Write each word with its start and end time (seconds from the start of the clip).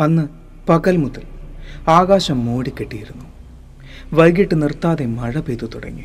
അന്ന് 0.00 0.28
പകൽ 0.68 0.96
മുതൽ 0.96 1.22
ആകാശം 1.88 2.44
മൂടിക്കെട്ടിയിരുന്നു. 2.44 3.24
വൈകിട്ട് 4.12 4.62
നിർത്താതെ 4.62 5.06
മഴ 5.06 5.40
പെയ്തു 5.40 5.66
തുടങ്ങി. 5.66 6.04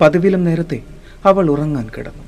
പതിവിലും 0.00 0.44
നേരത്തെ 0.44 0.82
അവൾ 1.24 1.50
ഉറങ്ങാൻ 1.50 1.90
കിടന്നു. 1.98 2.24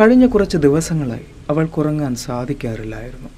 കഴിഞ്ഞ 0.00 0.26
കുറച്ച് 0.26 0.56
ദിവസങ്ങളായി 0.56 1.26
അവൾക്കുറങ്ങാൻ 1.50 2.14
സാധിക്കാറില്ലായിരുന്നു. 2.14 3.28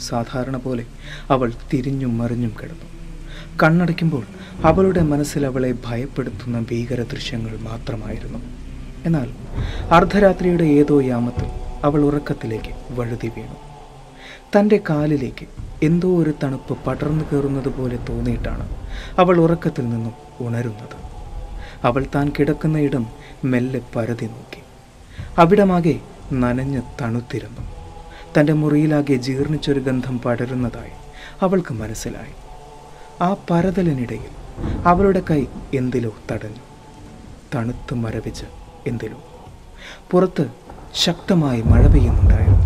സാധാരണ 0.00 0.56
പോലെ 0.56 0.86
അവൾ 1.30 1.52
തിരിഞ്ഞും 1.72 2.18
മറിഞ്ഞും 2.18 2.52
കിടന്നു. 2.62 2.90
കണ്ണടയ്ക്കുമ്പോൾ 3.62 4.24
അവളുടെ 4.64 5.02
മനസ്സിൽ 5.02 5.46
അവളെ 5.46 5.74
ഭയപ്പെടുത്തുന്ന 5.86 6.60
ഭീകര 6.70 7.02
ദൃശ്യങ്ങൾ 7.02 7.58
മാത്രമായിരുന്നു. 7.60 8.38
എന്നാൽ 9.04 9.30
അർദ്ധരാത്രിയുടെ 9.90 10.64
ഏതോ 10.64 11.00
യാമത്തിൽ 11.00 11.44
അവൾ 11.84 12.00
ഉറക്കത്തിലേക്ക് 12.00 13.00
വഴുതി 13.00 13.28
വീണു. 13.28 13.69
തന്റെ 14.58 14.80
കാലിലേക്ക് 14.90 15.46
എന്തോ 15.82 16.22
ഒരു 16.22 16.34
തണുപ്പ് 16.42 16.78
പടർന്നു 16.84 17.24
കയറുന്നത് 17.24 17.68
പോലെ 17.68 17.96
തോന്നിയിട്ടാണ് 17.96 18.68
അവൾ 19.18 19.40
ഉറക്കത്തിൽ 19.40 19.88
നിന്നും 19.88 20.12
ഉണരുന്നത്. 20.40 21.10
അവൾ 21.84 22.06
താൻ 22.14 22.32
കിടക്കുന്ന 22.38 22.78
ഇടം 22.78 23.06
മെല്ലെ 23.44 23.80
പരതി 23.96 24.26
നോക്കി. 24.26 24.62
അവിടമാകെ 25.38 26.00
നനഞ്ഞ് 26.32 26.82
തണുത്തിരുന്നു. 27.00 27.60
തന്റെ 28.38 28.52
മുറിയിലാകെ 28.52 29.14
ജീർണിച്ചൊരു 29.14 29.80
ഗന്ധം 29.80 30.18
പടരുന്നതായി 30.18 30.90
അവൾക്ക് 31.40 31.74
മനസ്സിലായി. 31.74 32.34
ആ 33.22 33.36
പരതലിനിടയിൽ 33.50 34.30
അവളുടെ 34.86 35.22
കൈ 35.30 35.46
എന്തിലോ 35.74 36.14
തടഞ്ഞു. 36.32 36.62
തണുത്ത് 37.54 37.94
മരവിച്ച് 37.94 38.44
എന്തിലോ. 38.86 39.24
പുറത്ത് 40.10 40.46
ശക്തമായി 40.94 41.60
മഴ 41.60 41.86
പെയ്യുന്നുണ്ടായിരുന്നു. 41.86 42.60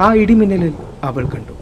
ആ 0.00 0.14
ഇടിമിന്നലിൽ 0.14 0.74
അവൾ 1.04 1.24
കണ്ടു. 1.26 1.52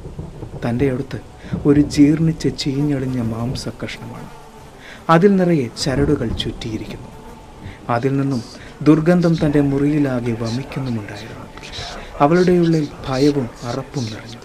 തന്റെ 0.69 0.91
അടുത്ത് 0.91 1.21
ഒരു 1.67 1.81
ജീർണിച്ച് 1.81 2.49
ചീഞ്ഞളിഞ്ഞ 2.59 3.21
മാംസ 3.21 3.69
കഷ്ണമാണ് 3.69 4.29
അതിൽ 5.11 5.37
നിറയെ 5.37 5.69
ചരടുകൾ 5.83 6.29
ചുറ്റിയിരിക്കുന്നു. 6.29 7.09
അതിൽ 7.89 8.17
നിന്നും 8.17 8.43
ദുർഗന്ധം 8.83 9.37
തന്റെ 9.45 9.61
മുറിയിലാകെ 9.61 10.33
വമിക്കുന്നുമുണ്ടായിരുന്നു. 10.33 11.45
അവളുടെ 12.21 12.53
ഉള്ളിൽ 12.53 12.89
ഭയവും 13.09 13.51
അറപ്പും 13.63 14.05
നിറഞ്ഞു. 14.05 14.39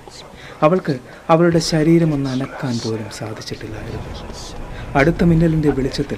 അവൾക്ക് 0.62 1.00
അവളുടെ 1.30 1.60
ശരീരം 1.60 2.14
ഒന്ന് 2.14 2.30
അനക്കാൻ 2.30 2.80
പോലും 2.86 3.06
സാധിച്ചിട്ടില്ലായിരുന്നു. 3.18 4.34
അടുത്ത 4.96 5.24
മിന്നലിന്റെ 5.24 5.70
വെളിച്ചത്തിൽ 5.70 6.18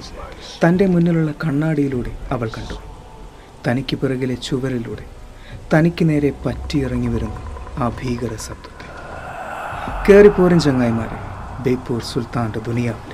തന്റെ 0.66 0.86
മുന്നിലുള്ള 0.86 1.34
കണ്ണാടിയിലൂടെ 1.44 2.10
അവൾ 2.30 2.48
കണ്ടു. 2.48 2.74
തനിക്ക് 3.68 3.96
പിറകിലെ 3.96 4.34
ചുവരിലൂടെ 4.34 5.04
തനിക്ക് 5.74 6.08
നേരെ 6.08 6.32
പറ്റിയിറങ്ങി 6.46 7.06
വരുന്ന. 7.06 7.51
ആ 7.80 7.88
ഭീകര 7.88 8.34
ശബ്ദത്തിൽ 8.38 8.88
കയറിപ്പോരും 10.06 10.60
ചങ്ങായിമാരെ 10.60 11.18
ബേപ്പൂർ 11.62 12.00
സുൽത്താന്റെ 12.02 12.60
ദുനിയാവിലേക്ക് 12.60 13.11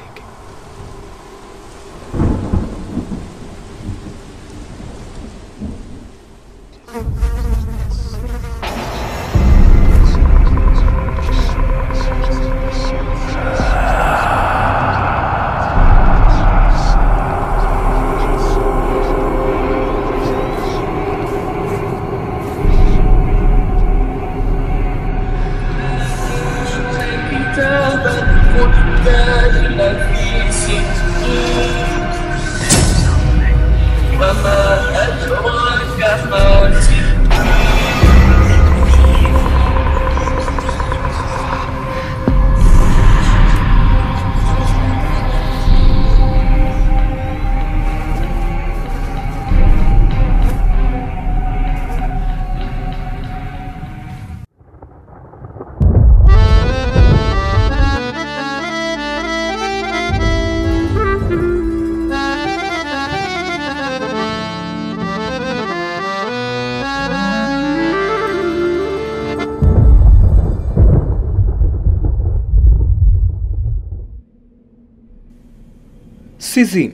സിസീൻ 76.59 76.93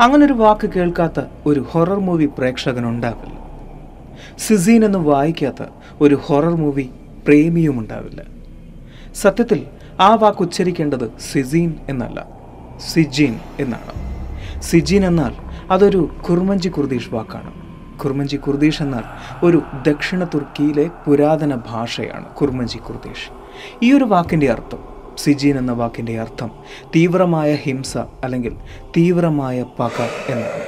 അങ്ങനൊരു 0.00 0.32
വാക്ക് 0.32 0.66
കേൾക്കാത്ത 0.66 1.24
ഒരു 1.46 1.66
ഹൊറർ 1.70 1.98
മൂവി 1.98 2.26
പ്രേക്ഷകനുണ്ടാവില്ല. 2.26 3.38
സിസീൻ 4.38 4.84
എന്ന് 4.84 4.98
വായിക്കാത്ത 4.98 5.66
ഒരു 6.00 6.14
ഹൊറർ 6.14 6.56
മൂവി 6.56 6.90
പ്രേമിയും 7.26 7.78
ഉണ്ടാവില്ല 7.78 8.22
സത്യത്തിൽ 9.14 9.66
ആ 10.00 10.14
വാക്ക് 10.14 10.42
ഉച്ചരിക്കേണ്ടത് 10.42 11.10
സിസീൻ 11.32 11.74
എന്നല്ല 11.88 12.28
സിജീൻ 12.92 13.38
എന്നാണ്. 13.58 13.92
സിജീൻ 14.62 15.06
എന്നാൽ 15.06 15.32
അതൊരു 15.70 16.10
കുർമഞ്ചി 16.30 16.68
കുർദീഷ് 16.68 17.14
വാക്കാണ്. 17.14 17.52
കുർമഞ്ചി 17.98 18.36
കുർദീഷ് 18.36 18.82
എന്നാൽ 18.82 19.02
ഒരു 19.46 19.62
ദക്ഷിണ 19.86 20.24
തുർക്കിയിലെ 20.24 20.90
പുരാതന 21.06 21.54
ഭാഷയാണ് 21.54 22.24
കുർമഞ്ചി 22.24 22.78
കുർദീഷ്. 22.78 23.30
ഈ 23.82 23.92
ഒരു 23.92 24.04
വാക്കിന്റെ 24.04 24.50
അർത്ഥം 24.50 24.89
സിജീൻ 25.22 25.58
എന്ന 25.58 25.72
വാക്കിന്റെ 25.72 26.14
അർത്ഥം 26.20 26.50
തീവ്രമായ 26.96 27.50
ഹിംസ 27.54 27.92
അല്ലെങ്കിൽ 28.24 28.54
തീവ്രമായ 28.96 29.64
പക 29.78 29.98
എന്നാണ്. 30.32 30.64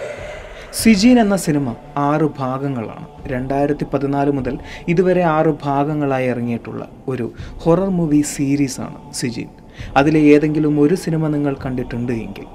സിജീൻ 0.80 1.16
എന്ന 1.20 1.36
സിനിമ 1.36 1.68
ആറ് 1.96 2.26
ഭാഗങ്ങളാണ്. 2.38 3.06
രണ്ടായിരത്തി 3.26 3.86
പതിനാല് 3.94 4.30
മുതൽ 4.30 4.54
ഇതുവരെ 4.88 5.22
ആറ് 5.22 5.52
ഭാഗങ്ങളായി 5.64 6.28
ഇറങ്ങിയിട്ടുള്ള 6.28 6.82
ഒരു 7.08 7.26
ഹൊറർ 7.62 7.90
മൂവി 7.98 8.20
സീരീസാണ് 8.34 8.98
സിജീൻ. 9.12 9.50
അതിലെ 9.96 10.20
ഏതെങ്കിലും 10.32 10.74
ഒരു 10.80 10.94
സിനിമ 10.94 11.28
നിങ്ങൾ 11.28 11.54
കണ്ടിട്ടുണ്ട് 11.64 12.12
എങ്കിൽ 12.24 12.46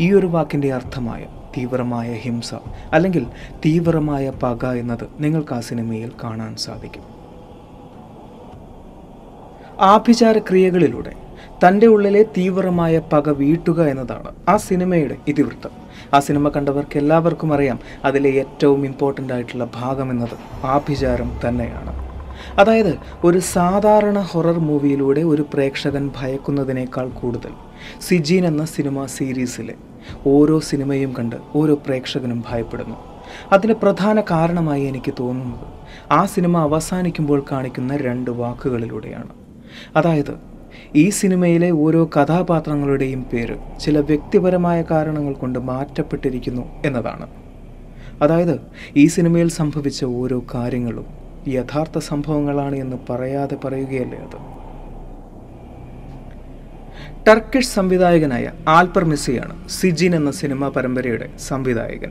ഈ 0.00 0.12
ഒരു 0.12 0.26
വാക്കിന്റെ 0.26 0.68
അർത്ഥമായ 0.78 1.22
തീവ്രമായ 1.56 2.08
ഹിംസ 2.24 2.50
അല്ലെങ്കിൽ 2.92 3.24
തീവ്രമായ 3.64 4.32
പക 4.42 4.66
എന്നത് 4.82 5.06
നിങ്ങൾക്ക് 5.20 5.54
ആ 5.54 5.60
സിനിമയിൽ 5.60 6.10
കാണാൻ 6.22 6.52
സാധിക്കും. 6.56 7.04
ആഭിചാര 9.80 10.38
ക്രിയകളിലൂടെ 10.38 11.12
തന്റെ 11.64 11.86
ഉള്ളിലെ 11.86 12.22
തീവ്രമായ 12.22 12.98
പക 13.12 13.28
വീട്ടുക 13.28 13.88
എന്നതാണ് 13.88 14.30
ആ 14.48 14.56
സിനിമയുടെ 14.56 15.16
ഇതിവൃത്തം. 15.28 15.70
ആ 16.14 16.18
സിനിമ 16.18 16.48
കണ്ടവർക്ക് 16.48 16.98
എല്ലാവർക്കും 16.98 17.54
അറിയാം 17.54 17.78
അതിലെ 18.04 18.30
ഏറ്റവും 18.30 18.84
ഇമ്പോർട്ടന്റ് 18.84 19.32
ആയിട്ടുള്ള 19.32 19.68
ഭാഗം 19.74 20.10
എന്നത് 20.10 20.36
ആഭിചാരം 20.64 21.40
തന്നെയാണ്. 21.48 21.92
അതായത് 22.58 22.98
ഒരു 23.24 23.38
സാധാരണ 23.38 24.18
ഹൊറർ 24.18 24.58
മൂവിയിലൂടെ 24.58 25.20
ഒരു 25.20 25.42
പ്രേക്ഷകൻ 25.54 26.10
ഭയക്കുന്നതിനേക്കാൾ 26.16 27.08
കൂടുതൽ 27.08 27.52
സിജീൻ 28.00 28.46
എന്ന 28.46 28.64
സിനിമ 28.64 29.06
സീരീസിലെ 29.06 29.74
ഓരോ 30.26 30.60
സിനിമയും 30.60 31.14
കണ്ട് 31.18 31.36
ഓരോ 31.54 31.74
പ്രേക്ഷകനും 31.74 32.44
ഭയപ്പെടുന്നു. 32.50 32.96
അതിന് 33.52 33.72
പ്രധാന 33.72 34.20
കാരണമായി 34.20 34.84
എനിക്ക് 34.84 35.14
തോന്നുന്നത് 35.20 35.66
ആ 36.12 36.26
സിനിമ 36.26 36.58
അവസാനിക്കുമ്പോൾ 36.58 37.44
കാണിക്കുന്ന 37.52 37.96
രണ്ട് 37.96 38.30
വാക്കുകളിലൂടെയാണ്. 38.30 39.28
അതായത് 39.96 40.47
ഈ 40.96 41.10
സിനിമയിലെ 41.10 41.70
ഓരോ 41.70 42.10
കഥാപാത്രങ്ങളുടെയും 42.16 43.26
പേര് 43.32 43.80
ചില 43.80 43.98
വ്യക്തിപരമായ 43.98 44.82
കാരണങ്ങൾ 44.82 45.32
കൊണ്ട് 45.32 45.58
മാറ്റപ്പെട്ടിരിക്കുന്നു 45.58 46.82
എന്നതാണ്. 46.84 47.28
അതായത് 48.22 48.60
ഈ 48.96 49.06
സിനിമയിൽ 49.06 49.48
സംഭവിച്ച 49.48 50.04
ഓരോ 50.04 50.42
കാര്യങ്ങളും 50.54 51.06
യഥാർത്ഥ 51.48 51.98
സംഭവങ്ങളാണ് 51.98 52.76
എന്ന് 52.76 52.96
പറയാതെ 53.10 53.56
പറയുകയല്ലേ 53.64 54.18
അത്? 54.18 54.58
ടർക്കിഷ് 57.28 57.68
സംവിധായകനായ 57.68 58.50
ആൽപ്പർ 58.68 59.04
മെസ്സിയാണ് 59.04 59.68
സിജിൻ 59.68 60.16
എന്ന 60.16 60.30
സിനിമാ 60.30 60.68
പരമ്പരയുടെ 60.68 61.30
സംവിധായകൻ. 61.38 62.10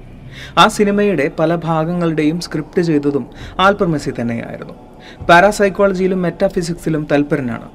ആ 0.57 0.67
സിനിമയുടെ 0.67 1.31
പല 1.39 1.55
ഭാഗങ്ങളുടെയും 1.55 2.39
സ്ക്രിപ്റ്റ് 2.39 2.81
ചെയ്തതും 2.81 3.27
ആൽപ്പർ 3.59 3.87
മെസ്സി 3.87 4.11
തന്നെയായിരുന്നു. 4.21 4.86
പാരാസൈക്കോളജിയിലും 5.29 6.21
മെറ്റാഫിസിക്സിലും 6.21 7.07
തൽപരനാണ് 7.11 7.69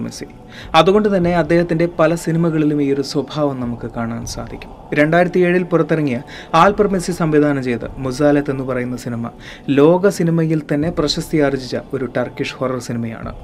മെസ്സി. 0.00 0.24
അതുകൊണ്ട് 0.74 1.16
തന്നെ 1.16 1.36
അദ്ദേഹത്തിന്റെ 1.36 1.88
പല 1.98 2.14
സിനിമകളിലും 2.14 2.82
ഈ 2.82 2.92
ഒരു 2.92 3.02
സ്വഭാവം 3.02 3.60
നമുക്ക് 3.60 3.90
കാണാൻ 3.96 4.26
സാധിക്കും. 4.26 4.70
രണ്ടായിരത്തി 4.94 5.38
ഏഴിൽ 5.38 5.62
പുറത്തിറങ്ങിയ 5.62 6.22
മെസ്സി 6.86 7.12
സംവിധാനം 7.12 7.62
ചെയ്ത 7.62 7.78
മുസാലത്ത് 7.96 8.50
എന്ന് 8.50 8.64
പറയുന്ന 8.64 8.96
സിനിമ 8.96 9.30
ലോക 9.68 10.08
സിനിമയിൽ 10.08 10.62
തന്നെ 10.74 10.90
പ്രശസ്തി 10.90 11.38
ആർജിച്ച 11.38 11.76
ഒരു 11.92 12.08
ടർക്കിഷ് 12.16 12.56
ഹൊറർ 12.56 12.78
സിനിമയാണ്. 12.78 13.34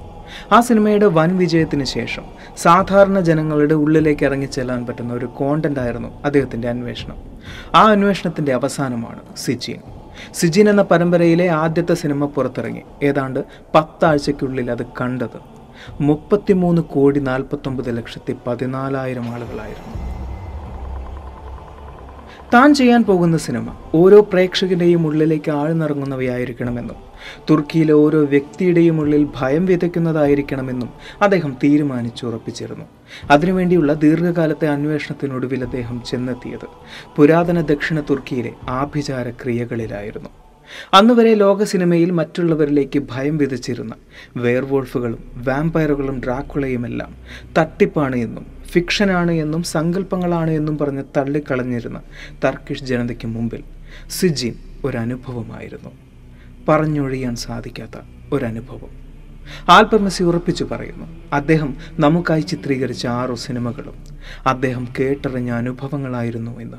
ആ 0.52 0.60
സിനിമയുടെ 0.60 1.06
വൻ 1.06 1.38
വിജയത്തിന് 1.38 1.84
ശേഷം 1.84 2.22
സാധാരണ 2.56 3.20
ജനങ്ങളുടെ 3.20 3.74
ഉള്ളിലേക്ക് 3.74 4.24
ഇറങ്ങി 4.24 4.46
ചെല്ലാൻ 4.46 4.86
പറ്റുന്ന 4.86 5.12
ഒരു 5.12 5.26
കോണ്ടന്റ് 5.26 5.80
ആയിരുന്നു 5.80 6.08
അദ്ദേഹത്തിന്റെ 6.24 6.68
അന്വേഷണം. 6.68 7.16
ആ 7.74 7.82
അന്വേഷണത്തിന്റെ 7.82 8.52
അവസാനമാണ് 8.54 9.18
സിജീൻ 9.36 9.93
സിജീൻ 10.34 10.68
എന്ന 10.68 10.82
പരമ്പരയിലെ 10.82 11.48
ആദ്യത്തെ 11.48 11.94
സിനിമ 11.94 12.26
പുറത്തിറങ്ങി. 12.26 12.82
ഏതാണ്ട് 13.02 13.44
പത്താഴ്ചയ്ക്കുള്ളിൽ 13.74 14.70
അത് 14.70 14.86
കണ്ടത്. 15.00 15.38
മുപ്പത്തിമൂന്ന് 16.00 16.82
കോടി 16.82 17.20
നാൽപ്പത്തൊമ്പത് 17.20 17.96
ലക്ഷത്തി 17.96 18.36
പതിനാലായിരം 18.46 19.28
ആളുകളായിരുന്നു. 19.28 20.13
താൻ 22.54 22.74
ചെയ്യാൻ 22.74 23.02
പോകുന്ന 23.04 23.36
സിനിമ 23.36 23.68
ഓരോ 23.94 24.18
പ്രേക്ഷകന്റെയും 24.32 25.06
ഉള്ളിലേക്ക് 25.06 25.50
ആഴ്ന്നിറങ്ങുന്നവയായിരിക്കണമെന്നും 25.50 26.98
തുർക്കിയിലെ 27.50 27.92
ഓരോ 27.92 28.20
വ്യക്തിയുടെയും 28.24 29.00
ഉള്ളിൽ 29.00 29.28
ഭയം 29.36 29.66
വിതയ്ക്കുന്നതായിരിക്കണമെന്നും 29.66 30.90
അദ്ദേഹം 31.22 31.56
തീരുമാനിച്ചുറപ്പിച്ചിരുന്നു. 31.64 32.86
അതിനുവേണ്ടിയുള്ള 33.30 33.92
ദീർഘകാലത്തെ 33.94 34.68
അന്വേഷണത്തിനൊടുവിൽ 34.68 35.64
അദ്ദേഹം 35.64 36.02
ചെന്നെത്തിയത് 36.10 36.68
പുരാതന 37.16 37.60
ദക്ഷിണ 37.60 38.00
തുർക്കിയിലെ 38.00 38.52
ആഭിചാര 38.68 39.30
ക്രിയകളിലായിരുന്നു. 39.30 40.30
അന്നുവരെ 40.94 41.34
ലോക 41.34 41.64
സിനിമയിൽ 41.64 42.10
മറ്റുള്ളവരിലേക്ക് 42.10 43.00
ഭയം 43.10 43.36
വിതച്ചിരുന്ന 43.38 43.94
വെയർവോൾഫുകളും 44.36 45.22
വാമ്പയറുകളും 45.46 46.20
ഡ്രാക്കുളയുമെല്ലാം 46.20 47.14
തട്ടിപ്പാണ് 47.58 48.16
എന്നും 48.16 48.53
ഫിക്ഷനാണ് 48.74 49.30
എന്നും 49.30 49.62
സങ്കല്പങ്ങളാണ് 49.62 50.50
എന്നും 50.50 50.78
പറഞ്ഞ് 50.78 51.02
തള്ളിക്കളഞ്ഞിരുന്ന 51.16 52.02
തർക്കിഷ് 52.44 52.84
ജനതയ്ക്ക് 52.84 53.26
മുമ്പിൽ 53.26 53.62
സിജിൻ 54.10 54.54
ഒരനുഭവമായിരുന്നു. 54.84 55.90
പറഞ്ഞൊഴിയാൻ 56.68 57.36
സാധിക്കാത്ത 57.36 58.00
ഒരനുഭവം. 58.32 58.92
ആൽബർ 59.70 59.98
മെസ്സി 59.98 60.24
ഉറപ്പിച്ചു 60.24 60.64
പറയുന്നു 60.64 61.06
അദ്ദേഹം 61.32 61.76
നമുക്കായി 61.98 62.40
ചിത്രീകരിച്ച 62.40 63.06
ആറു 63.06 63.34
സിനിമകളും 63.34 63.96
അദ്ദേഹം 64.46 64.88
കേട്ടറിഞ്ഞ 64.98 65.50
അനുഭവങ്ങളായിരുന്നു 65.50 66.60
എന്ന്. 66.60 66.76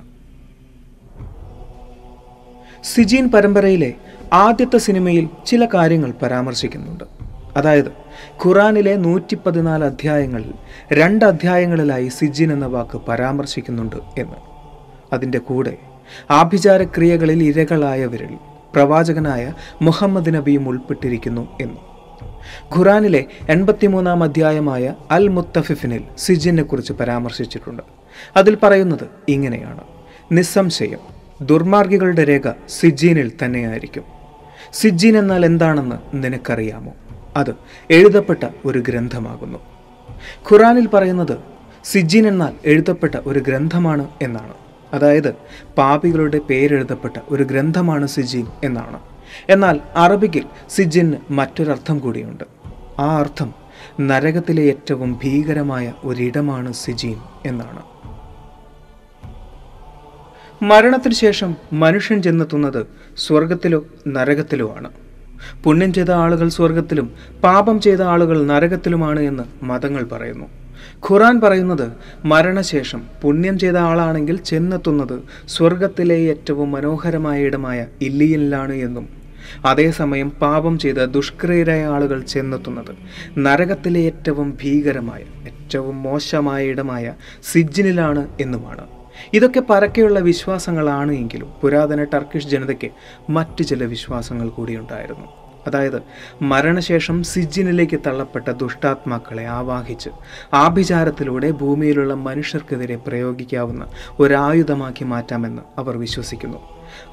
സിജീൻ 2.83 3.31
പരമ്പരയിലെ 3.31 3.93
ആദ്യത്തെ 4.33 4.77
സിനിമയിൽ 4.77 5.29
ചില 5.45 5.65
കാര്യങ്ങൾ 5.65 6.13
പരാമർശിക്കുന്നുണ്ട്. 6.21 7.14
അതായത് 7.55 7.85
ഖുറാനിലെ 8.45 8.95
നൂറ്റി 8.95 9.37
പതിനാല് 9.45 9.83
അധ്യായങ്ങളിൽ 9.83 10.53
രണ്ട് 10.93 11.25
അധ്യായങ്ങളിലായി 11.25 12.07
സിജിൻ 12.07 12.53
എന്ന 12.53 12.65
വാക്ക് 12.65 13.01
പരാമർശിക്കുന്നുണ്ട് 13.07 13.95
എന്ന്. 14.17 14.35
അതിന്റെ 15.13 15.39
കൂടെ 15.39 15.77
ആഭിചാരക്രിയകളിൽ 16.31 17.43
ഇരകളായവരിൽ 17.43 18.37
പ്രവാചകനായ 18.75 19.53
മുഹമ്മദ് 19.81 20.35
നബിയും 20.35 20.69
ഉൾപ്പെട്ടിരിക്കുന്നു 20.69 21.57
എന്ന്. 21.61 21.77
ഖുറാനിലെ 22.77 23.25
എൺപത്തിമൂന്നാം 23.49 24.23
അധ്യായമായ 24.23 24.93
അൽ 25.11 25.27
മുത്തഫിഫിനിൽ 25.27 26.03
സിജിനെ 26.17 26.63
കുറിച്ച് 26.63 26.93
പരാമർശിച്ചിട്ടുണ്ട്. 26.93 27.83
അതിൽ 28.37 28.57
പറയുന്നത് 28.63 29.07
ഇങ്ങനെയാണ്. 29.29 29.81
നിസ്സംശയം 30.31 30.99
ദുർമാർഗികളുടെ 31.41 32.27
രേഖ 32.27 32.51
സിജീനിൽ 32.69 33.31
തന്നെയായിരിക്കും. 33.43 34.03
സിജീൻ 34.73 35.17
എന്നാൽ 35.17 35.45
എന്താണെന്ന് 35.45 36.23
നിനക്കറിയാമോ? 36.23 36.91
അത് 37.35 37.55
എഴുതപ്പെട്ട 37.91 38.43
ഒരു 38.65 38.79
ഗ്രന്ഥമാകുന്നു. 38.79 39.59
ഖുറാനിൽ 40.51 40.87
പറയുന്നത് 40.87 41.37
സിജിൻ 41.83 42.27
എന്നാൽ 42.27 42.53
എഴുതപ്പെട്ട 42.65 43.15
ഒരു 43.25 43.39
ഗ്രന്ഥമാണ് 43.39 44.09
എന്നാണ്. 44.21 44.53
അതായത് 44.93 45.33
പാപികളുടെ 45.77 46.37
പേരെഴുതപ്പെട്ട 46.37 47.17
ഒരു 47.29 47.43
ഗ്രന്ഥമാണ് 47.43 48.07
സിജിൻ 48.07 48.47
എന്നാണ്. 48.63 48.99
എന്നാൽ 49.49 49.79
അറബിക്കിൽ 49.95 50.45
സിജിന് 50.69 51.13
മറ്റൊരർത്ഥം 51.29 51.99
കൂടിയുണ്ട്. 51.99 52.43
ആ 52.99 53.17
അർത്ഥം 53.17 53.53
നരകത്തിലെ 54.01 54.63
ഏറ്റവും 54.63 55.19
ഭീകരമായ 55.23 55.93
ഒരിടമാണ് 56.03 56.73
സിജീൻ 56.73 57.17
എന്നാണ്. 57.45 57.81
മരണത്തിനു 60.63 61.13
ശേഷം 61.13 61.55
മനുഷ്യൻ 61.73 62.21
ചെന്നെത്തുന്നത് 62.21 62.85
സ്വർഗത്തിലോ 63.17 63.85
നരകത്തിലോ 64.07 64.75
ആണ്. 64.77 64.91
പുണ്യം 65.63 65.93
ചെയ്ത 65.93 66.11
ആളുകൾ 66.11 66.47
സ്വർഗത്തിലും 66.47 67.07
പാപം 67.43 67.81
ചെയ്ത 67.81 68.01
ആളുകൾ 68.01 68.45
നരകത്തിലുമാണ് 68.45 69.19
എന്ന് 69.19 69.43
മതങ്ങൾ 69.63 70.05
പറയുന്നു. 70.11 70.47
ഖുറാൻ 71.07 71.35
പറയുന്നത് 71.41 71.87
മരണശേഷം 72.25 73.01
പുണ്യം 73.21 73.59
ചെയ്ത 73.59 73.77
ആളാണെങ്കിൽ 73.89 74.37
ചെന്നെത്തുന്നത് 74.43 75.17
സ്വർഗത്തിലെ 75.45 76.17
ഏറ്റവും 76.31 76.71
മനോഹരമായ 76.71 77.37
ഇടമായ 77.41 77.87
ഇല്ലിയിലാണ് 78.01 78.73
എന്നും 78.87 79.07
അതേസമയം 79.65 80.29
പാപം 80.41 80.79
ചെയ്ത 80.79 80.99
ദുഷ്കൃതരായ 81.15 81.83
ആളുകൾ 81.95 82.19
ചെന്നെത്തുന്നത് 82.33 82.93
നരകത്തിലെ 83.37 83.99
ഏറ്റവും 83.99 84.57
ഭീകരമായ 84.61 85.21
ഏറ്റവും 85.51 86.03
മോശമായ 86.03 86.63
ഇടമായ 86.65 87.13
സിജ്ജിനിലാണ് 87.43 88.27
എന്നുമാണ്. 88.39 88.85
ഇതൊക്കെ 89.33 89.59
പരക്കെയുള്ള 89.59 90.19
വിശ്വാസങ്ങളാണ് 90.19 91.11
എങ്കിലും 91.11 91.53
പുരാതന 91.61 92.03
ടർക്കിഷ് 92.03 92.47
ജനതയ്ക്ക് 92.47 92.91
മറ്റ് 93.29 93.63
ചില 93.63 93.83
വിശ്വാസങ്ങൾ 93.83 94.49
കൂടിയുണ്ടായിരുന്നു 94.49 95.25
അതായത് 95.67 96.01
മരണശേഷം 96.41 97.23
സിജിനിലേക്ക് 97.23 97.99
തള്ളപ്പെട്ട 98.07 98.49
ദുഷ്ടാത്മാക്കളെ 98.49 99.45
ആവാഹിച്ച് 99.45 100.09
ആഭിചാരത്തിലൂടെ 100.53 101.51
ഭൂമിയിലുള്ള 101.51 102.13
മനുഷ്യർക്കെതിരെ 102.13 102.95
പ്രയോഗിക്കാവുന്ന 102.95 103.87
ഒരായുധമാക്കി 104.19 105.05
മാറ്റാമെന്ന് 105.05 105.61
അവർ 105.77 105.97
വിശ്വസിക്കുന്നു. 105.97 106.57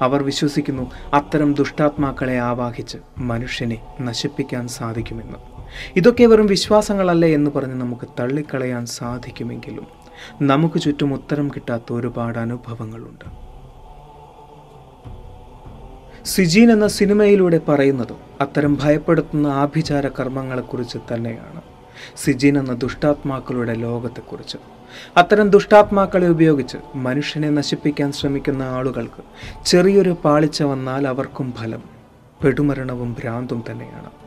അവർ 0.01 0.23
വിശ്വസിക്കുന്നു 0.23 0.91
അത്തരം 1.13 1.53
ദുഷ്ടാത്മാക്കളെ 1.53 2.39
ആവാഹിച്ച് 2.39 2.97
മനുഷ്യനെ 3.17 3.77
നശിപ്പിക്കാൻ 4.01 4.67
സാധിക്കുമെന്ന്. 4.67 5.37
ഇതൊക്കെ 5.95 6.25
വെറും 6.25 6.45
വിശ്വാസങ്ങളല്ല 6.45 7.25
എന്ന് 7.25 7.51
പറഞ്ഞ് 7.51 7.75
നമുക്ക് 7.75 8.07
തള്ളിക്കളയാൻ 8.19 8.85
സാധിക്കുമെങ്കിലും 8.85 9.87
നമുക്ക് 10.41 10.79
ചുറ്റും 10.79 11.13
ഉത്തരം 11.13 11.49
കിട്ടാത്ത 11.49 11.93
ഒരുപാട് 11.93 12.39
അനുഭവങ്ങളുണ്ട്. 12.39 13.53
സിജീൻ 16.25 16.71
എന്ന 16.71 16.87
സിനിമയിലൂടെ 16.87 17.61
പറയുന്നതും 17.67 18.17
അത്തരം 18.41 18.77
ഭയപ്പെടുത്തുന്ന 18.83 19.47
ആഭിചാര 19.47 20.07
കർമ്മങ്ങളെക്കുറിച്ച് 20.07 20.97
തന്നെയാണ്. 21.13 21.61
സിജീൻ 22.15 22.57
എന്ന 22.57 22.73
ദുഷ്ടാത്മാക്കളുടെ 22.73 23.73
ലോകത്തെക്കുറിച്ച്. 23.73 24.57
അത്തരം 25.17 25.49
ദുഷ്ടാത്മാക്കളെ 25.49 26.27
ഉപയോഗിച്ച് 26.27 26.77
മനുഷ്യനെ 26.95 27.49
നശിപ്പിക്കാൻ 27.49 28.11
ശ്രമിക്കുന്ന 28.11 28.63
ആളുകൾക്ക് 28.63 29.23
ചെറിയൊരു 29.65 30.15
പാളിച്ച 30.23 30.63
വന്നാൽ 30.63 31.07
അവർക്കും 31.07 31.51
ഫലം 31.51 31.83
പെടുമരണവും 32.43 33.15
ഭ്രാന്തും 33.19 33.63
തന്നെയാണ്. 33.71 34.22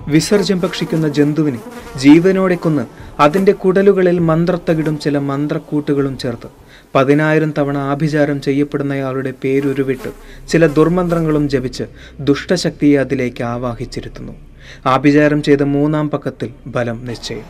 വിസർജ്യം 0.00 0.60
ഭക്ഷിക്കുന്ന 0.60 1.08
ജന്തുവിനെ 1.08 1.60
ജീവനോടെ 1.98 2.54
കൊന്ന് 2.54 2.84
അതിന്റെ 3.20 3.52
കുടലുകളിൽ 3.52 4.18
മന്ത്രത്തകിടും 4.18 4.98
ചില 4.98 5.18
മന്ത്രക്കൂട്ടുകളും 5.18 6.18
ചേർത്ത് 6.18 6.48
പതിനായിരം 6.94 7.54
തവണ 7.58 7.78
ആഭിചാരം 7.78 8.40
ചെയ്യപ്പെടുന്നയാളുടെ 8.40 9.32
പേരുരുവിട്ട് 9.44 10.10
ചില 10.48 10.66
ദുർമന്ത്രങ്ങളും 10.66 11.48
ജപിച്ച് 11.48 11.84
ദുഷ്ടശക്തിയെ 12.20 12.96
അതിലേക്ക് 12.96 13.44
ആവാഹിച്ചിരുത്തുന്നു. 13.44 14.32
ആഭിചാരം 14.86 15.42
ചെയ്ത 15.42 15.62
മൂന്നാം 15.62 16.10
പക്കത്തിൽ 16.10 16.50
ബലം 16.66 17.06
നിശ്ചയം. 17.06 17.46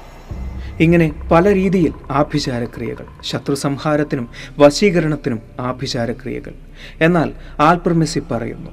ഇങ്ങനെ 0.81 1.13
പല 1.31 1.55
രീതിയിൽ 1.55 1.93
ആഭിചാരക്രിയകൾ 2.11 3.07
ശത്രു 3.23 3.55
സംഹാരത്തിനും 3.55 4.29
വശീകരണത്തിനും 4.59 5.41
ആഭിചാരക്രിയകൾ. 5.61 6.55
എന്നാൽ 7.01 7.33
ആൽപ്രമെസി 7.61 8.21
പറയുന്നു 8.31 8.71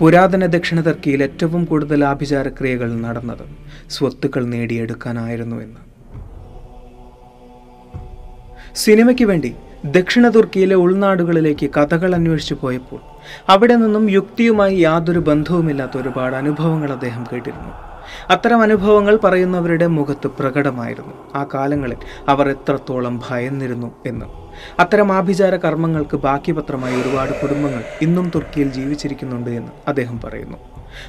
പുരാതന 0.00 0.46
ദക്ഷിണ 0.46 0.80
ടർക്കിയിൽ 0.80 1.22
ഏറ്റവും 1.22 1.64
കൂടുതൽ 1.64 2.04
ആഭിചാരക്രിയകൾ 2.04 2.88
നടന്നത് 2.94 3.44
സ്വത്തുക്കൾ 3.90 4.44
നേടിയെടുക്കാനായിരുന്നു 4.44 5.56
എന്ന്. 5.56 5.80
സിനിമയ്ക്ക് 8.74 9.24
വേണ്ടി 9.24 9.54
ദക്ഷിണ 9.84 10.28
തുർക്കിയിലെ 10.28 10.74
ഉൾനാടുകളിലേക്ക് 10.74 11.70
കഥകൾ 11.76 12.14
അന്വേഷിച്ചു 12.14 12.54
പോയപ്പോൾ 12.54 13.00
അവിടെ 13.48 13.76
നിന്നും 13.76 14.10
യുക്തിയുമായി 14.10 14.76
യാതൊരു 14.80 15.20
ബന്ധവുമില്ലാത്ത 15.20 15.96
ഒരുപാട് 15.98 16.36
അനുഭവങ്ങൾ 16.36 16.92
അദ്ദേഹം 16.92 17.24
കേട്ടിരുന്നു. 17.32 17.72
അത്തരം 18.30 18.62
അനുഭവങ്ങൾ 18.62 19.18
പറയുന്നവരുടെ 19.24 19.86
മുഖത്ത് 19.86 20.26
പ്രകടമായിരുന്നു. 20.26 21.14
ആ 21.34 21.46
കാലങ്ങളിൽ 21.54 21.96
അവർ 22.28 22.50
എത്രത്തോളം 22.50 23.22
ഭയന്നിരുന്നു 23.28 23.94
എന്ന്. 24.06 24.26
അത്തരം 24.78 25.12
ആഭിചാര 25.12 25.56
കർമ്മങ്ങൾക്ക് 25.56 26.16
ബാക്കിപത്രമായി 26.16 27.02
ഒരുപാട് 27.02 27.40
കുടുംബങ്ങൾ 27.40 27.84
ഇന്നും 28.02 28.32
തുർക്കിയിൽ 28.34 28.72
ജീവിച്ചിരിക്കുന്നുണ്ട് 28.72 29.50
എന്ന് 29.50 29.72
അദ്ദേഹം 29.88 30.20
പറയുന്നു. 30.20 30.56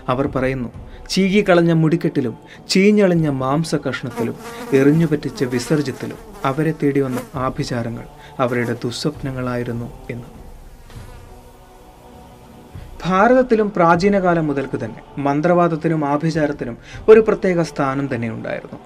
അവർ 0.09 0.27
പറയുന്നു 0.27 0.69
ചീകിക്കളഞ്ഞ 1.09 1.73
മുടിക്കെട്ടിലും 1.73 2.37
ചീഞ്ഞളിഞ്ഞ 2.69 3.29
മാംസ 3.29 3.75
കഷ്ണത്തിലും 3.75 4.35
എറിഞ്ഞുപറ്റിച്ച 4.73 5.43
വിസർജ്യത്തിലും 5.43 6.17
അവരെ 6.45 6.73
തേടി 6.83 6.99
വന്ന 6.99 7.19
ആഭിചാരങ്ങൾ 7.35 8.03
അവരുടെ 8.39 8.73
ദുസ്വപ്നങ്ങളായിരുന്നു 8.73 9.91
എന്ന്. 10.09 10.44
ഭാരതത്തിലും 13.05 13.69
പ്രാചീനകാലം 13.75 14.47
മുതൽക്ക് 14.47 14.79
തന്നെ 14.83 15.01
മന്ത്രവാദത്തിനും 15.17 16.05
ആഭിചാരത്തിനും 16.05 16.77
ഒരു 17.09 17.19
പ്രത്യേക 17.19 17.61
സ്ഥാനം 17.61 18.15
തന്നെ 18.15 18.29
ഉണ്ടായിരുന്നു. 18.29 18.79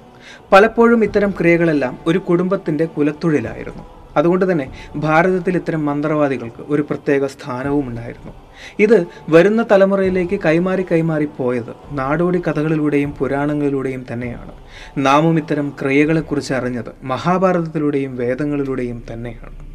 പലപ്പോഴും 0.51 1.03
ഇത്തരം 1.03 1.31
ക്രിയകളെല്ലാം 1.39 1.97
ഒരു 2.07 2.19
കുടുംബത്തിന്റെ 2.19 2.85
കുലത്തൊഴിലായിരുന്നു 2.85 3.85
അതുകൊണ്ട് 4.17 4.51
തന്നെ 4.51 4.65
ഭാരതത്തിൽ 4.95 5.55
ഇത്തരം 5.57 5.85
മന്ത്രവാദികൾക്ക് 5.85 6.63
ഒരു 6.67 6.81
പ്രത്യേക 6.81 7.25
സ്ഥാനവും 7.25 7.87
ഉണ്ടായിരുന്നു. 7.87 8.33
ഇത് 8.79 9.05
വരുന്ന 9.29 9.65
തലമുറയിലേക്ക് 9.71 10.39
കൈമാറി 10.45 10.85
കൈമാറി 10.91 11.27
പോയത് 11.37 11.73
നാടോടി 11.91 12.41
കഥകളിലൂടെയും 12.47 13.11
പുരാണങ്ങളിലൂടെയും 13.19 14.05
തന്നെയാണ്. 14.13 14.51
നാമും 14.97 15.37
ഇത്തരം 15.37 15.69
ക്രിയകളെക്കുറിച്ച് 15.81 16.53
അറിഞ്ഞത് 16.53 16.91
മഹാഭാരതത്തിലൂടെയും 17.03 18.17
വേദങ്ങളിലൂടെയും 18.17 19.03
തന്നെയാണ്. 19.13 19.68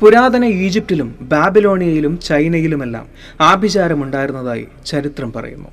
പുരാതന 0.00 0.44
ഈജിപ്തിലും 0.44 1.18
ബാബിലോണിയയിലും 1.20 2.20
ചൈനയിലുമെല്ലാം 2.20 3.06
ആഭിചാരമുണ്ടായിരുന്നതായി 3.40 4.68
ചരിത്രം 4.86 5.32
പറയുന്നു. 5.32 5.68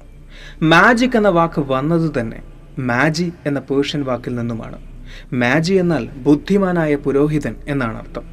മാജിക് 0.64 1.18
എന്ന 1.18 1.30
വാക്ക് 1.30 1.62
വന്നത് 1.68 2.12
തന്നെ 2.20 2.40
മാജി 2.80 3.32
എന്ന 3.46 3.60
പേർഷ്യൻ 3.60 4.04
വാക്കിൽ 4.04 4.36
നിന്നുമാണ്. 4.36 4.78
മാജി 5.34 5.74
എന്നാൽ 5.74 6.10
ബുദ്ധിമാനായ 6.18 6.96
പുരോഹിതൻ 6.96 7.56
എന്നാണ് 7.68 7.98
അർത്ഥം. 7.98 8.24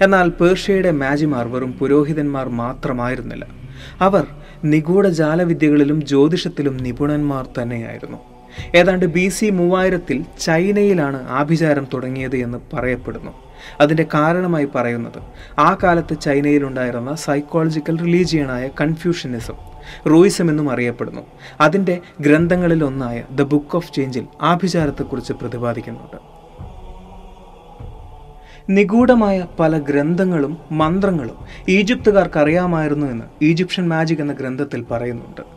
എന്നാൽ 0.00 0.28
പേർഷ്യയുടെ 0.28 0.90
മാജിമാർ 0.90 1.48
വെറും 1.48 1.72
പുരോഹിതന്മാർ 1.72 2.48
മാത്രമായിരുന്നില്ല. 2.48 3.46
അവർ 4.00 4.26
നിഗൂഢ 4.64 5.06
ജാലവിദ്യകളിലും 5.06 6.06
ജ്യോതിഷത്തിലും 6.06 6.76
നിപുണന്മാർ 6.76 7.46
തന്നെയായിരുന്നു. 7.62 8.18
ഏതാണ്ട് 8.74 9.06
ബി 9.06 9.28
സി 9.28 9.50
മൂവായിരത്തിൽ 9.50 10.24
ചൈനയിലാണ് 10.40 11.28
ആഭിചാരം 11.28 11.86
തുടങ്ങിയത് 11.94 12.36
എന്ന് 12.36 12.58
പറയപ്പെടുന്നു. 12.72 13.45
അതിന്റെ 13.80 14.06
കാരണമായി 14.14 14.68
പറയുന്നത്. 14.74 15.22
ആ 15.58 15.76
കാലത്ത് 15.82 16.20
ചൈനയിലുണ്ടായിരുന്ന 16.20 17.14
സൈക്കോളജിക്കൽ 17.14 17.98
റിലീജിയനായ 17.98 18.68
കൺഫ്യൂഷനിസം 18.80 19.54
റൂയിസം 20.10 20.50
എന്നും 20.50 20.70
അറിയപ്പെടുന്നു. 20.70 21.22
അതിന്റെ 21.60 22.00
ഗ്രന്ഥങ്ങളിലൊന്നായ 22.20 23.22
ദ 23.34 23.42
ബുക്ക് 23.42 23.76
ഓഫ് 23.76 23.92
ചേഞ്ചിൽ 23.92 24.26
ആഭിചാരത്തെക്കുറിച്ച് 24.42 25.32
പ്രതിപാദിക്കുന്നുണ്ട്. 25.32 26.36
നിഗൂഢമായ 28.70 29.44
പല 29.58 29.78
ഗ്രന്ഥങ്ങളും 29.78 30.58
മന്ത്രങ്ങളും 30.72 31.36
ഈജിപ്തുകാർക്ക് 31.68 32.38
അറിയാമായിരുന്നു 32.38 33.06
എന്ന് 33.06 33.24
ഈജിപ്ഷ്യൻ 33.42 33.88
മാജിക് 33.88 34.18
എന്ന 34.18 34.32
ഗ്രന്ഥത്തിൽ 34.32 34.82
പറയുന്നുണ്ട്. 34.90 35.55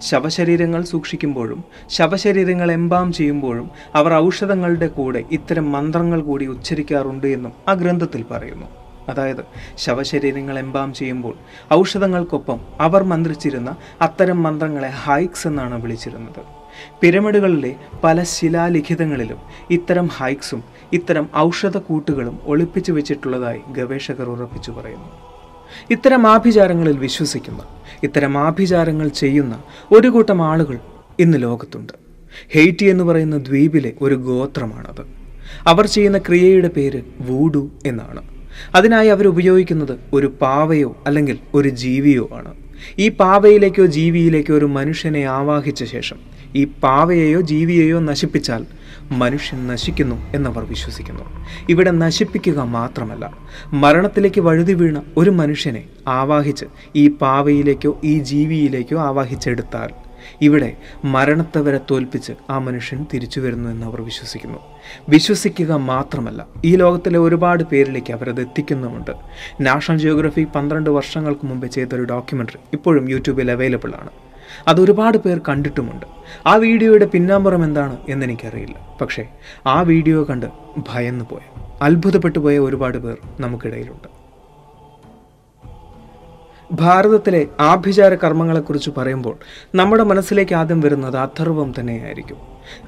ശവശരീരങ്ങൾ 0.00 0.82
സൂക്ഷിക്കുമ്പോഴും 0.82 1.64
ശവശരീരങ്ങൾ 1.90 2.72
എംബാം 2.72 3.12
ചെയ്യുമ്പോഴും 3.12 3.70
അവർ 3.94 4.14
ഔഷധങ്ങളുടെ 4.14 4.86
കൂടെ 4.86 5.24
ഇത്തരം 5.32 5.72
മന്ത്രങ്ങൾ 5.72 6.20
കൂടി 6.20 6.46
ഉച്ചരിക്കാറുണ്ട് 6.46 7.26
എന്നും 7.26 7.52
ആ 7.68 7.74
ഗ്രന്ഥത്തിൽ 7.74 8.22
പറയുന്നു. 8.30 8.66
അതായത് 9.08 9.44
ശവശരീരങ്ങൾ 9.78 10.58
എംബാം 10.58 10.94
ചെയ്യുമ്പോൾ 10.94 11.34
ഔഷധങ്ങൾക്കൊപ്പം 11.72 12.60
അവർ 12.80 13.02
മന്ത്രിച്ചിരുന്ന 13.02 13.76
അത്തരം 14.02 14.42
മന്ത്രങ്ങളെ 14.42 14.88
ഹൈക്സ് 14.88 15.48
എന്നാണ് 15.48 15.82
വിളിച്ചിരുന്നത്. 15.82 16.42
പിരമിഡുകളിലെ 17.00 17.76
പല 18.04 18.22
ശിലാലിഖിതങ്ങളിലും 18.22 19.38
ഇത്തരം 19.70 20.08
ഹൈക്സും 20.08 20.64
ഇത്തരം 20.92 21.28
ഔഷധ 21.36 21.76
കൂട്ടുകളും 21.76 22.38
ഒളിപ്പിച്ചു 22.44 22.92
വെച്ചിട്ടുള്ളതായി 22.92 23.60
ഗവേഷകർ 23.68 24.30
ഉറപ്പിച്ചു 24.30 24.70
പറയുന്നു. 24.70 25.33
ഇത്തരം 25.90 26.26
ആഭിചാരങ്ങളിൽ 26.26 26.98
വിശ്വസിക്കുന്ന 26.98 27.58
ഇത്തരം 28.02 28.38
ആഭിചാരങ്ങൾ 28.38 29.08
ചെയ്യുന്ന 29.08 29.62
ഒരു 29.92 30.08
കൂട്ടം 30.08 30.42
ആളുകൾ 30.42 30.78
ഇന്ന് 31.18 31.42
ലോകത്തുണ്ട്. 31.42 31.92
ഹെയ്റ്റി 32.52 32.84
എന്ന് 32.84 33.04
പറയുന്ന 33.04 33.36
ദ്വീപിലെ 33.36 33.92
ഒരു 34.02 34.14
ഗോത്രമാണത്. 34.14 35.06
അവർ 35.66 35.86
ചെയ്യുന്ന 35.86 36.18
ക്രിയയുടെ 36.18 36.68
പേര് 36.68 37.02
വൂഡു 37.20 37.70
എന്നാണ്. 37.86 38.22
അതിനായി 38.74 39.08
അവർ 39.08 39.26
ഉപയോഗിക്കുന്നത് 39.26 39.98
ഒരു 40.12 40.34
പാവയോ 40.40 40.96
അല്ലെങ്കിൽ 41.06 41.38
ഒരു 41.54 41.68
ജീവിയോ 41.68 42.28
ആണ്. 42.32 42.54
ഈ 42.98 43.08
പാവയിലേക്കോ 43.08 43.86
ജീവിയിലേക്കോ 43.86 44.54
ഒരു 44.54 44.64
മനുഷ്യനെ 44.64 45.22
ആവാഹിച്ച 45.22 45.84
ശേഷം 45.84 46.16
ഈ 46.56 46.64
പാവയെയോ 46.64 47.40
ജീവിയെയോ 47.40 47.98
നശിപ്പിച്ചാൽ 47.98 48.66
മനുഷ്യൻ 49.12 49.66
നശിക്കുന്നു 49.66 50.16
എന്നവർ 50.34 50.64
വിശ്വസിക്കുന്നു. 50.64 51.22
ഇവിടെ 51.68 51.90
നശിപ്പിക്കുക 51.90 52.58
മാത്രമല്ല 52.58 53.36
മരണത്തിലേക്ക് 53.72 54.40
വഴുതി 54.40 54.72
വീണ 54.72 55.02
ഒരു 55.16 55.30
മനുഷ്യനെ 55.30 55.84
ആവാഹിച്ച് 56.08 56.64
ഈ 56.96 57.08
പാവയിലേക്കോ 57.08 58.00
ഈ 58.04 58.18
ജീവിയിലേക്കോ 58.18 59.00
ആവാഹിച്ചെടുത്താൽ 59.00 59.92
ഇവിടെ 60.42 60.76
മരണത്തെ 61.04 61.60
വരെ 61.60 61.80
തോൽപ്പിച്ച് 61.90 62.32
ആ 62.50 62.58
മനുഷ്യൻ 62.58 63.06
തിരിച്ചു 63.14 63.40
വരുന്നു 63.40 63.68
എന്ന് 63.68 63.86
അവർ 63.86 64.00
വിശ്വസിക്കുന്നു. 64.00 64.58
വിശ്വസിക്കുക 65.08 65.72
മാത്രമല്ല 65.72 66.46
ഈ 66.64 66.76
ലോകത്തിലെ 66.76 67.18
ഒരുപാട് 67.18 67.64
പേരിലേക്ക് 67.64 68.12
അവരത് 68.12 68.40
എത്തിക്കുന്നുമുണ്ട്. 68.40 69.10
നാഷണൽ 69.60 69.98
ജിയോഗ്രഫി 69.98 70.46
പന്ത്രണ്ട് 70.54 70.90
വർഷങ്ങൾക്ക് 70.90 71.46
മുമ്പ് 71.46 71.66
ചെയ്തൊരു 71.66 72.02
ഡോക്യുമെന്ററി 72.02 72.58
ഇപ്പോഴും 72.72 73.10
യൂട്യൂബിൽ 73.10 73.50
അവൈലബിൾ 73.50 73.92
ആണ്. 73.94 74.10
അത് 74.68 74.80
ഒരുപാട് 74.80 75.18
പേർ 75.18 75.40
കണ്ടിട്ടുമുണ്ട്. 75.48 76.06
ആ 76.46 76.54
വീഡിയോയുടെ 76.54 77.04
പിന്നാമ്പുറം 77.04 77.64
എന്താണ് 77.64 77.96
എന്നെനിക്കറിയില്ല. 78.08 78.98
പക്ഷേ 79.00 79.28
ആ 79.66 79.80
വീഡിയോ 79.80 80.24
കണ്ട് 80.24 80.46
ഭയന്നു 80.88 81.24
പോയ 81.24 81.40
അത്ഭുതപ്പെട്ടു 81.82 82.38
പോയ 82.38 82.58
ഒരുപാട് 82.58 82.98
പേർ 82.98 83.16
നമുക്കിടയിലുണ്ട്. 83.40 84.24
ഭാരതത്തിലെ 86.72 87.46
ആഭിചാര 87.60 88.14
കർമ്മങ്ങളെക്കുറിച്ച് 88.14 88.90
പറയുമ്പോൾ 88.96 89.36
നമ്മുടെ 89.74 90.02
മനസ്സിലേക്ക് 90.02 90.54
ആദ്യം 90.54 90.80
വരുന്നത് 90.80 91.16
അഥർവം 91.16 91.74
തന്നെയായിരിക്കും. 91.80 92.36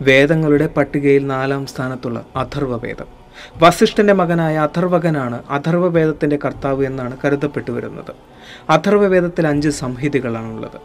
വേദങ്ങളുടെ 0.03 0.67
പട്ടികയിൽ 0.67 1.27
നാലാം 1.27 1.67
സ്ഥാനത്തുള്ള 1.67 2.25
അഥർവവേദം. 2.37 3.27
വസിഷ്ഠന്റെ 3.57 4.13
മകനായ 4.13 4.57
അഥർവകനാണ് 4.57 5.43
അഥർവവേദത്തിന്റെ 5.51 6.39
കർത്താവ് 6.45 6.85
എന്നാണ് 6.85 7.17
കരുതപ്പെട്ടു 7.25 7.71
വരുന്നത് 7.71 8.15
അഥർവവേദത്തിൽ 8.71 9.47
അഞ്ച് 9.47 9.69
സംഹിതകളാണുള്ളത്. 9.69 10.81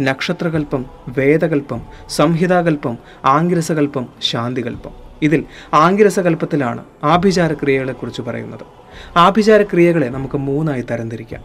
നക്ഷത്രകൽപ്പം 0.00 0.84
വേദകൽപ്പം 1.18 1.80
സംഹിതാകൽപ്പം 2.08 2.98
ആംഗിരസകൽപ്പം 3.24 4.06
ശാന്തികൽപ്പം. 4.22 4.90
ഇതിൽ 5.22 5.44
ആംഗിരസകൽപ്പത്തിലാണ് 5.74 6.84
ആഭിചാരക്രിയകളെക്കുറിച്ച് 7.04 8.22
പറയുന്നത്. 8.22 8.60
ആഭിചാരക്രിയകളെ 9.16 10.08
നമുക്ക് 10.08 10.38
മൂന്നായി 10.38 10.80
തരംതിരിക്കാം. 10.80 11.42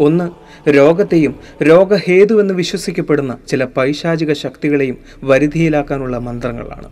ഒന്ന് 0.00 0.30
രോഗത്തെയും 0.70 1.40
രോഗഹേതു 1.62 2.40
എന്ന് 2.40 2.54
വിശ്വസിക്കപ്പെടുന്ന 2.54 3.38
ചില 3.48 3.64
പൈശാചിക 3.64 4.32
ശക്തികളെയും 4.32 4.98
വരുതിയിലാക്കാനുള്ള 5.22 6.18
മന്ത്രങ്ങളാണ്. 6.18 6.88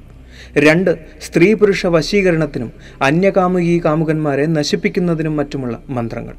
രണ്ട് 0.58 0.98
സ്ത്രീ 1.22 1.54
പുരുഷ 1.54 1.86
വശീകരണത്തിനും 1.86 2.72
അന്യകാമുകി 3.02 3.82
കാമുകന്മാരെ 3.84 4.46
നശിപ്പിക്കുന്നതിനും 4.46 5.36
മറ്റുമുള്ള 5.36 5.80
മന്ത്രങ്ങൾ. 5.88 6.34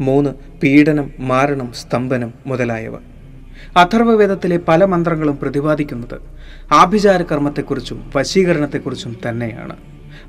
മൂന്ന് 0.00 0.30
പീഡനം 0.62 1.10
മാരണം 1.18 1.72
സ്തംഭനം 1.72 2.34
മുതലായവ. 2.46 2.92
അഥർവവേദത്തിലെ 3.76 4.56
പല 4.56 4.84
മന്ത്രങ്ങളും 4.84 5.38
പ്രതിപാദിക്കുന്നത് 5.42 6.20
ആഭിചാര 6.72 7.22
കർമ്മത്തെക്കുറിച്ചും 7.22 8.12
വശീകരണത്തെക്കുറിച്ചും 8.16 9.16
തന്നെയാണ്. 9.28 9.76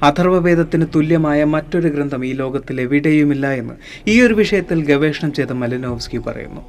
അഥർവവേദത്തിന് 0.04 0.86
തുല്യമായ 0.96 1.44
മറ്റൊരു 1.44 1.88
ഗ്രന്ഥം 1.88 2.26
ഈ 2.26 2.34
ലോകത്തിൽ 2.34 2.82
എവിടെയുമില്ല 2.82 3.52
എന്ന് 3.52 3.74
ഈ 4.08 4.22
ഒരു 4.22 4.34
വിഷയത്തിൽ 4.34 4.86
ഗവേഷണം 4.86 5.34
ചെയ്ത 5.34 5.52
മലിനോവ്സ്കി 5.52 6.18
പറയുന്നു. 6.18 6.62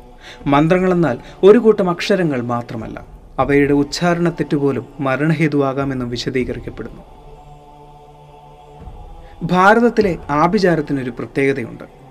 മന്ത്രങ്ങളെന്നാൽ 0.47 1.19
ഒരു 1.43 1.59
കൂട്ടം 1.59 1.91
അക്ഷരങ്ങൾ 1.91 2.41
മാത്രമല്ല 2.41 3.07
അവയുടെ 3.39 3.73
ഉച്ചാരണ 3.73 4.29
തെറ്റുപോലും 4.29 4.87
മരണഹേതുവാകാമെന്നും 5.01 6.11
വിശദീകരിക്കപ്പെടുന്നു. 6.11 7.03
ഭാരതത്തിലെ 9.43 10.19
ആഭിചാരത്തിനൊരു 10.31 11.11
പ്രത്യേകതയുണ്ട്. 11.11 12.02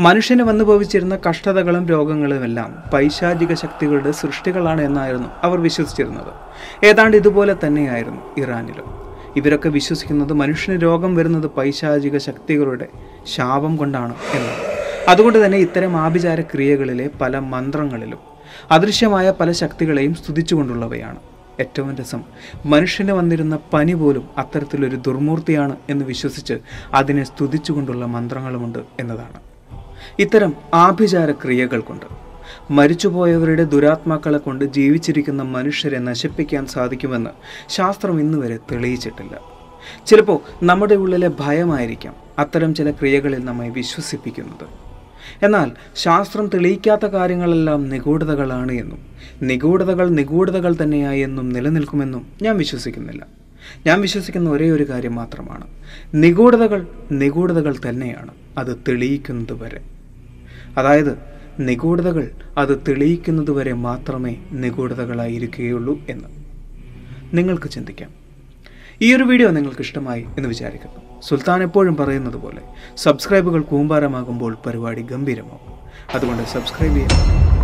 മനുഷ്യന് 0.00 0.42
വന്നു 0.42 0.64
ഭവിച്ചിരുന്ന 0.64 1.18
കഷ്ടതകളും 1.28 1.86
രോഗങ്ങളുമെല്ലാം 1.88 2.82
പൈശാചിക 2.94 3.54
ശക്തികളുടെ 3.54 4.10
സൃഷ്ടികളാണ് 4.10 4.80
എന്നായിരുന്നു 4.80 5.28
അവർ 5.42 5.58
വിശ്വസിച്ചിരുന്നത്. 5.60 6.32
ഏതാണ്ട് 6.86 7.16
ഇതുപോലെ 7.16 7.56
തന്നെയായിരുന്നു 7.66 8.40
ഇറാനിലും. 8.40 8.88
ഇവരൊക്കെ 9.36 9.68
വിശ്വസിക്കുന്നത് 9.68 10.32
മനുഷ്യന് 10.32 10.82
രോഗം 10.82 11.16
വരുന്നത് 11.16 11.46
പൈശാചിക 11.46 12.18
ശക്തികളുടെ 12.18 12.88
ശാപം 13.26 13.76
കൊണ്ടാണ് 13.76 14.14
എന്നാണ്. 14.34 14.62
അതുകൊണ്ട് 15.08 15.46
തന്നെ 15.46 15.58
ഇത്തരം 15.58 15.96
ആഭിചാര 15.96 16.40
ക്രിയകളിലെ 16.40 17.10
പല 17.20 17.38
മന്ത്രങ്ങളിലും 17.38 18.18
അദൃശ്യമായ 18.70 19.30
പല 19.40 19.50
ശക്തികളെയും 19.52 20.14
സ്തുതിച്ചുകൊണ്ടുള്ളവയാണ്. 20.14 21.20
ഏറ്റവും 21.60 21.96
രസം 21.96 22.22
മനുഷ്യന് 22.66 23.12
വന്നിരുന്ന 23.12 23.58
പനി 23.72 23.94
പോലും 23.94 24.28
അത്തരത്തിലൊരു 24.38 24.96
ദുർമൂർത്തിയാണ് 24.96 25.76
എന്ന് 25.90 26.04
വിശ്വസിച്ച് 26.04 26.58
അതിനെ 26.94 27.24
സ്തുതിച്ചുകൊണ്ടുള്ള 27.24 28.06
മന്ത്രങ്ങളുമുണ്ട് 28.06 28.78
എന്നതാണ്. 29.00 29.55
ഇത്തരം 30.20 30.52
ആഭിചാര 30.74 31.30
ക്രിയകൾ 31.30 31.80
കൊണ്ട് 31.80 32.06
മരിച്ചുപോയവരുടെ 32.70 33.64
ദുരാത്മാക്കളെ 33.64 34.38
കൊണ്ട് 34.38 34.64
ജീവിച്ചിരിക്കുന്ന 34.64 35.42
മനുഷ്യരെ 35.42 35.98
നശിപ്പിക്കാൻ 35.98 36.66
സാധിക്കുമെന്ന് 36.66 37.30
ശാസ്ത്രം 37.68 38.20
ഇന്നുവരെ 38.20 38.58
തെളിയിച്ചിട്ടില്ല. 38.72 39.40
ചിലപ്പോൾ 40.06 40.40
നമ്മുടെ 40.62 40.94
ഉള്ളിലെ 40.94 41.30
ഭയമായിരിക്കാം 41.40 42.14
അത്തരം 42.38 42.74
ചില 42.74 42.90
ക്രിയകളിൽ 42.90 43.44
നമ്മെ 43.44 43.68
വിശ്വസിപ്പിക്കുന്നത്. 43.68 44.66
എന്നാൽ 45.42 45.70
ശാസ്ത്രം 45.96 46.46
തെളിയിക്കാത്ത 46.54 47.06
കാര്യങ്ങളെല്ലാം 47.06 47.88
നിഗൂഢതകളാണ് 47.88 48.72
എന്നും 48.72 48.98
നിഗൂഢതകൾ 49.42 50.08
നിഗൂഢതകൾ 50.08 50.76
തന്നെയായി 50.82 51.20
എന്നും 51.20 51.48
നിലനിൽക്കുമെന്നും 51.48 52.26
ഞാൻ 52.42 52.56
വിശ്വസിക്കുന്നില്ല. 52.56 53.26
ഞാൻ 53.86 54.00
വിശ്വസിക്കുന്ന 54.00 54.50
ഒരേ 54.50 54.70
ഒരു 54.70 54.84
കാര്യം 54.90 55.14
മാത്രമാണ്. 55.14 55.66
നിഗൂഢതകൾ 56.14 56.86
നിഗൂഢതകൾ 57.12 57.76
തന്നെയാണ്. 57.88 58.32
അത് 58.58 58.76
തെളിയിക്കുന്നത് 58.88 59.52
വരെ 59.52 59.95
അതായത് 60.76 61.18
നിഗൂഢതകൾ 61.60 62.30
അത് 62.58 62.82
തെളിയിക്കുന്നത് 62.88 63.50
വരെ 63.50 63.72
മാത്രമേ 63.72 64.36
നിഗൂഢതകളായിരിക്കുകയുള്ളൂ 64.52 66.00
എന്ന്. 66.08 66.28
നിങ്ങൾക്ക് 67.34 67.70
ചിന്തിക്കാം. 67.70 68.10
ഈ 69.02 69.14
ഒരു 69.14 69.24
വീഡിയോ 69.24 69.50
നിങ്ങൾക്ക് 69.50 69.80
ഇഷ്ടമായി 69.80 70.22
എന്ന് 70.36 70.48
വിചാരിക്കുന്നു 70.48 71.20
സുൽത്താൻ 71.22 71.62
എപ്പോഴും 71.62 71.96
പറയുന്നത് 71.96 72.34
പോലെ 72.34 72.62
സബ്സ്ക്രൈബുകൾ 72.96 73.60
കൂമ്പാരമാകുമ്പോൾ 73.60 74.56
പരിപാടി 74.66 75.02
ഗംഭീരമാകും. 75.02 75.76
അതുകൊണ്ട് 76.14 76.42
സബ്സ്ക്രൈബ് 76.42 76.94
ചെയ്യുക 76.94 77.55